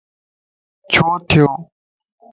[0.91, 1.47] ڇو ٿيو؟